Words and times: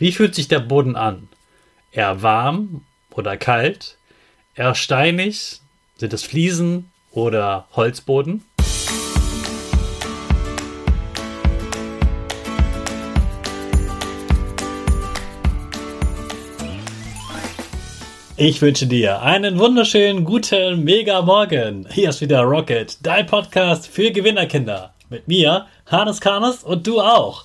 Wie 0.00 0.12
fühlt 0.12 0.34
sich 0.34 0.48
der 0.48 0.60
Boden 0.60 0.96
an? 0.96 1.28
Eher 1.92 2.22
warm 2.22 2.86
oder 3.10 3.36
kalt? 3.36 3.98
Eher 4.54 4.74
steinig? 4.74 5.60
Sind 5.98 6.14
es 6.14 6.22
Fliesen 6.22 6.90
oder 7.10 7.68
Holzboden? 7.76 8.42
Ich 18.38 18.62
wünsche 18.62 18.86
dir 18.86 19.20
einen 19.20 19.58
wunderschönen 19.58 20.24
guten 20.24 20.82
Mega 20.82 21.20
Morgen. 21.20 21.86
Hier 21.92 22.08
ist 22.08 22.22
wieder 22.22 22.40
Rocket, 22.40 22.96
dein 23.02 23.26
Podcast 23.26 23.86
für 23.86 24.10
Gewinnerkinder. 24.10 24.94
Mit 25.10 25.28
mir, 25.28 25.66
Hannes 25.84 26.22
Karnes 26.22 26.64
und 26.64 26.86
du 26.86 27.02
auch. 27.02 27.44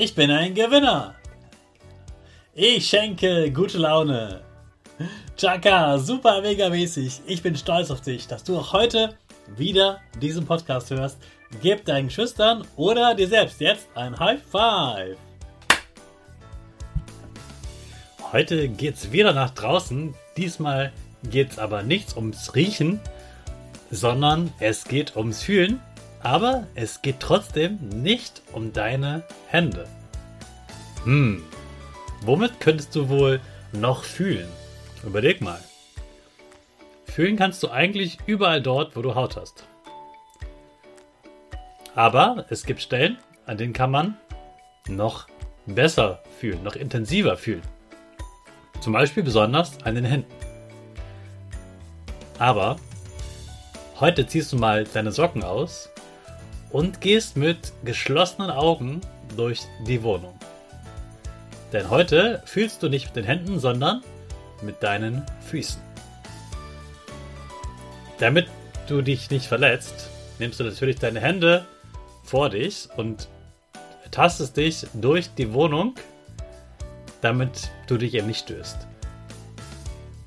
Ich 0.00 0.14
bin 0.14 0.30
ein 0.30 0.54
Gewinner. 0.54 1.16
Ich 2.54 2.88
schenke 2.88 3.50
gute 3.50 3.78
Laune. 3.78 4.42
Chaka, 5.36 5.98
super 5.98 6.40
mega 6.40 6.68
mäßig. 6.68 7.22
Ich 7.26 7.42
bin 7.42 7.56
stolz 7.56 7.90
auf 7.90 8.00
dich, 8.00 8.28
dass 8.28 8.44
du 8.44 8.56
auch 8.56 8.72
heute 8.72 9.16
wieder 9.56 10.00
diesen 10.22 10.46
Podcast 10.46 10.92
hörst. 10.92 11.18
Gib 11.62 11.84
deinen 11.84 12.10
Schüchtern 12.10 12.64
oder 12.76 13.16
dir 13.16 13.26
selbst 13.26 13.60
jetzt 13.60 13.88
ein 13.96 14.16
High 14.16 14.40
Five. 14.40 15.16
Heute 18.30 18.68
geht's 18.68 19.10
wieder 19.10 19.32
nach 19.32 19.50
draußen. 19.50 20.14
Diesmal 20.36 20.92
geht's 21.24 21.58
aber 21.58 21.82
nichts 21.82 22.14
ums 22.14 22.54
Riechen, 22.54 23.00
sondern 23.90 24.52
es 24.60 24.84
geht 24.84 25.16
ums 25.16 25.42
Fühlen. 25.42 25.80
Aber 26.22 26.66
es 26.74 27.02
geht 27.02 27.20
trotzdem 27.20 27.78
nicht 27.88 28.42
um 28.52 28.72
deine 28.72 29.22
Hände. 29.46 29.88
Hm, 31.04 31.42
womit 32.22 32.60
könntest 32.60 32.94
du 32.94 33.08
wohl 33.08 33.40
noch 33.72 34.02
fühlen? 34.02 34.48
Überleg 35.04 35.40
mal. 35.40 35.60
Fühlen 37.04 37.36
kannst 37.36 37.62
du 37.62 37.70
eigentlich 37.70 38.18
überall 38.26 38.60
dort, 38.60 38.96
wo 38.96 39.02
du 39.02 39.14
Haut 39.14 39.36
hast. 39.36 39.64
Aber 41.94 42.46
es 42.48 42.64
gibt 42.64 42.82
Stellen, 42.82 43.18
an 43.46 43.56
denen 43.56 43.72
kann 43.72 43.90
man 43.90 44.16
noch 44.88 45.26
besser 45.66 46.22
fühlen, 46.38 46.62
noch 46.62 46.76
intensiver 46.76 47.36
fühlen. 47.36 47.62
Zum 48.80 48.92
Beispiel 48.92 49.22
besonders 49.22 49.82
an 49.82 49.94
den 49.94 50.04
Händen. 50.04 50.32
Aber 52.38 52.76
heute 53.98 54.26
ziehst 54.26 54.52
du 54.52 54.56
mal 54.56 54.84
deine 54.84 55.10
Socken 55.10 55.42
aus 55.42 55.90
und 56.70 57.00
gehst 57.00 57.36
mit 57.36 57.72
geschlossenen 57.84 58.50
Augen 58.50 59.00
durch 59.36 59.60
die 59.86 60.02
Wohnung. 60.02 60.38
Denn 61.72 61.90
heute 61.90 62.42
fühlst 62.46 62.82
du 62.82 62.88
nicht 62.88 63.06
mit 63.06 63.16
den 63.16 63.24
Händen, 63.24 63.58
sondern 63.58 64.02
mit 64.62 64.82
deinen 64.82 65.24
Füßen. 65.48 65.80
Damit 68.18 68.46
du 68.88 69.02
dich 69.02 69.30
nicht 69.30 69.46
verletzt, 69.46 70.08
nimmst 70.38 70.58
du 70.58 70.64
natürlich 70.64 70.96
deine 70.96 71.20
Hände 71.20 71.64
vor 72.24 72.50
dich 72.50 72.88
und 72.96 73.28
tastest 74.10 74.56
dich 74.56 74.86
durch 74.94 75.34
die 75.34 75.52
Wohnung, 75.52 75.94
damit 77.20 77.70
du 77.86 77.96
dich 77.96 78.14
eben 78.14 78.26
nicht 78.26 78.40
stößt. 78.40 78.86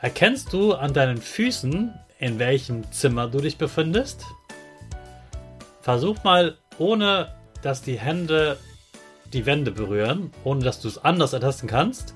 Erkennst 0.00 0.52
du 0.52 0.74
an 0.74 0.92
deinen 0.92 1.18
Füßen, 1.18 1.92
in 2.18 2.38
welchem 2.38 2.90
Zimmer 2.92 3.28
du 3.28 3.40
dich 3.40 3.56
befindest? 3.56 4.24
Versuch 5.82 6.22
mal, 6.22 6.56
ohne 6.78 7.34
dass 7.62 7.82
die 7.82 7.98
Hände 7.98 8.56
die 9.32 9.46
Wände 9.46 9.72
berühren, 9.72 10.30
ohne 10.44 10.64
dass 10.64 10.80
du 10.80 10.88
es 10.88 10.98
anders 10.98 11.32
ertasten 11.32 11.68
kannst, 11.68 12.14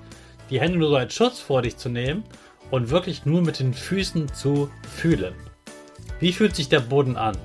die 0.51 0.61
Hände 0.61 0.79
nur 0.79 0.91
so 0.91 0.97
als 0.97 1.15
Schutz 1.15 1.41
vor 1.41 1.63
dich 1.63 1.77
zu 1.77 1.89
nehmen 1.89 2.25
und 2.71 2.91
wirklich 2.91 3.27
nur 3.27 3.43
mit 3.43 3.59
den 3.59 3.75
Füßen 3.75 4.33
zu 4.33 4.71
fühlen. 4.97 5.35
Wie 6.21 6.33
fühlt 6.33 6.55
sich 6.55 6.69
der 6.69 6.81
Boden 6.81 7.17
an? 7.17 7.37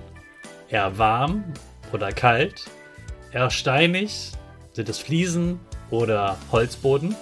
Eher 0.69 0.97
warm 0.97 1.43
oder 1.91 2.11
kalt? 2.11 2.65
Eher 3.31 3.49
steinig? 3.49 4.31
Sind 4.73 4.89
es 4.89 4.99
Fliesen 4.99 5.59
oder 5.89 6.37
Holzboden? 6.51 7.15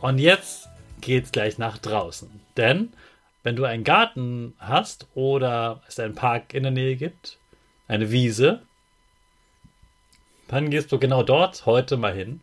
Und 0.00 0.18
jetzt 0.18 0.68
geht's 1.00 1.32
gleich 1.32 1.58
nach 1.58 1.78
draußen. 1.78 2.28
Denn 2.56 2.92
wenn 3.42 3.56
du 3.56 3.64
einen 3.64 3.84
Garten 3.84 4.54
hast 4.58 5.08
oder 5.14 5.82
es 5.88 5.98
einen 5.98 6.14
Park 6.14 6.54
in 6.54 6.62
der 6.62 6.72
Nähe 6.72 6.96
gibt, 6.96 7.38
eine 7.88 8.10
Wiese, 8.10 8.62
dann 10.48 10.70
gehst 10.70 10.92
du 10.92 10.98
genau 10.98 11.22
dort 11.22 11.66
heute 11.66 11.96
mal 11.96 12.14
hin 12.14 12.40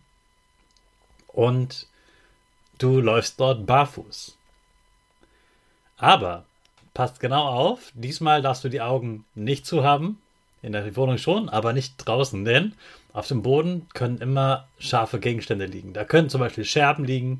und 1.28 1.88
du 2.78 3.00
läufst 3.00 3.40
dort 3.40 3.66
barfuß. 3.66 4.38
Aber 5.98 6.46
passt 6.94 7.19
genau 7.19 7.48
auf, 7.48 7.92
diesmal 7.94 8.42
darfst 8.42 8.63
du 8.63 8.69
die 8.69 8.81
Augen 8.81 9.25
nicht 9.36 9.66
zu 9.66 9.84
haben, 9.84 10.22
in 10.62 10.72
der 10.74 10.95
Wohnung 10.95 11.18
schon, 11.18 11.50
aber 11.50 11.74
nicht 11.74 11.98
draußen, 11.98 12.44
denn 12.44 12.74
auf 13.13 13.28
dem 13.28 13.42
Boden 13.42 13.88
können 13.94 14.19
immer 14.19 14.68
scharfe 14.80 15.19
Gegenstände 15.19 15.66
liegen. 15.66 15.94
Da 15.94 16.04
können 16.04 16.30
zum 16.30 16.42
Beispiel 16.42 16.66
Scherben 16.66 17.06
liegen, 17.06 17.40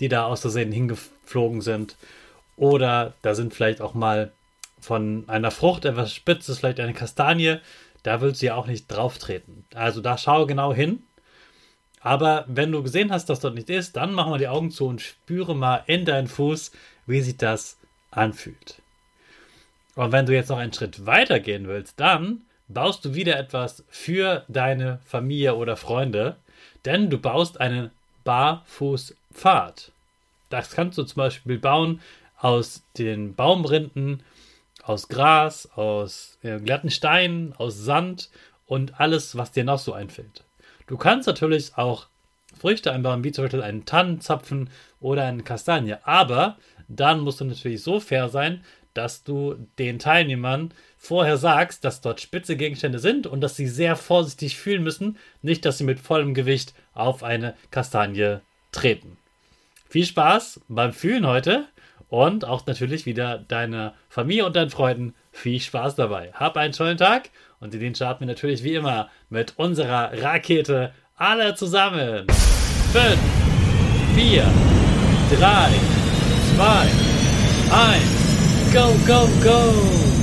die 0.00 0.08
da 0.08 0.26
aus 0.26 0.40
Versehen 0.40 0.72
hingeflogen 0.72 1.60
sind. 1.60 1.96
Oder 2.58 3.14
da 3.22 3.34
sind 3.34 3.54
vielleicht 3.54 3.80
auch 3.80 3.94
mal 3.94 4.32
von 4.80 5.24
einer 5.28 5.50
Frucht 5.50 5.84
etwas 5.84 6.12
Spitzes, 6.12 6.58
vielleicht 6.58 6.80
eine 6.80 6.92
Kastanie. 6.92 7.58
Da 8.02 8.20
willst 8.20 8.42
du 8.42 8.46
ja 8.46 8.56
auch 8.56 8.66
nicht 8.66 8.88
drauf 8.88 9.18
treten. 9.18 9.64
Also 9.74 10.00
da 10.00 10.18
schau 10.18 10.46
genau 10.46 10.72
hin 10.72 11.02
Aber 12.00 12.44
wenn 12.48 12.72
du 12.72 12.82
gesehen 12.82 13.12
hast, 13.12 13.26
dass 13.26 13.40
dort 13.40 13.54
nicht 13.54 13.70
ist, 13.70 13.96
dann 13.96 14.12
mach 14.12 14.26
mal 14.26 14.38
die 14.38 14.48
Augen 14.48 14.70
zu 14.70 14.86
und 14.86 15.00
spüre 15.00 15.54
mal 15.54 15.82
in 15.86 16.04
deinen 16.04 16.28
Fuß, 16.28 16.72
wie 17.06 17.20
sich 17.20 17.36
das 17.36 17.78
anfühlt. 18.10 18.80
Und 19.94 20.12
wenn 20.12 20.26
du 20.26 20.32
jetzt 20.32 20.48
noch 20.48 20.58
einen 20.58 20.72
Schritt 20.72 21.06
weiter 21.06 21.40
gehen 21.40 21.66
willst, 21.66 21.98
dann 21.98 22.42
baust 22.68 23.04
du 23.04 23.14
wieder 23.14 23.38
etwas 23.38 23.84
für 23.88 24.44
deine 24.48 25.00
Familie 25.04 25.56
oder 25.56 25.76
Freunde, 25.76 26.36
denn 26.84 27.10
du 27.10 27.18
baust 27.18 27.60
einen 27.60 27.90
Barfußpfad. 28.24 29.90
Das 30.50 30.70
kannst 30.70 30.98
du 30.98 31.02
zum 31.02 31.16
Beispiel 31.16 31.58
bauen 31.58 32.00
aus 32.38 32.82
den 32.96 33.34
Baumrinden, 33.34 34.22
aus 34.82 35.08
Gras, 35.08 35.68
aus 35.74 36.38
äh, 36.42 36.58
glatten 36.60 36.90
Steinen, 36.90 37.52
aus 37.54 37.78
Sand 37.78 38.30
und 38.66 39.00
alles, 39.00 39.36
was 39.36 39.52
dir 39.52 39.64
noch 39.64 39.78
so 39.78 39.92
einfällt. 39.92 40.44
Du 40.86 40.96
kannst 40.96 41.26
natürlich 41.26 41.76
auch 41.76 42.06
Früchte 42.58 42.92
einbauen, 42.92 43.22
wie 43.24 43.32
zum 43.32 43.44
Beispiel 43.44 43.62
einen 43.62 43.84
Tannenzapfen 43.84 44.70
oder 45.00 45.24
eine 45.24 45.42
Kastanie, 45.42 45.96
aber 46.02 46.56
dann 46.88 47.20
musst 47.20 47.40
du 47.40 47.44
natürlich 47.44 47.82
so 47.82 48.00
fair 48.00 48.28
sein, 48.28 48.64
dass 48.94 49.22
du 49.22 49.54
den 49.78 49.98
Teilnehmern 49.98 50.72
vorher 50.96 51.36
sagst, 51.36 51.84
dass 51.84 52.00
dort 52.00 52.20
spitze 52.20 52.56
Gegenstände 52.56 52.98
sind 52.98 53.26
und 53.26 53.40
dass 53.40 53.54
sie 53.54 53.68
sehr 53.68 53.94
vorsichtig 53.94 54.56
fühlen 54.56 54.82
müssen, 54.82 55.18
nicht 55.42 55.64
dass 55.64 55.78
sie 55.78 55.84
mit 55.84 56.00
vollem 56.00 56.34
Gewicht 56.34 56.74
auf 56.94 57.22
eine 57.22 57.54
Kastanie 57.70 58.38
treten. 58.72 59.18
Viel 59.88 60.04
Spaß 60.04 60.60
beim 60.68 60.92
Fühlen 60.92 61.26
heute 61.26 61.68
und 62.08 62.44
auch 62.44 62.66
natürlich 62.66 63.06
wieder 63.06 63.38
deiner 63.38 63.94
Familie 64.08 64.46
und 64.46 64.56
deinen 64.56 64.70
Freunden 64.70 65.14
viel 65.32 65.60
Spaß 65.60 65.94
dabei. 65.94 66.32
Hab 66.32 66.56
einen 66.56 66.72
tollen 66.72 66.96
Tag 66.96 67.30
und 67.60 67.74
den 67.74 67.94
starten 67.94 68.20
wir 68.20 68.26
natürlich 68.26 68.64
wie 68.64 68.74
immer 68.74 69.10
mit 69.30 69.54
unserer 69.56 70.10
Rakete 70.22 70.92
alle 71.16 71.54
zusammen. 71.54 72.26
5, 72.92 73.18
4, 74.14 74.42
3, 75.38 75.70
2, 76.56 76.88
1, 77.70 78.72
go, 78.72 78.94
go, 79.06 79.28
go! 79.42 80.17